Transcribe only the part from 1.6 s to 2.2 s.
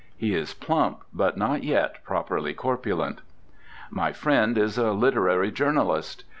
yet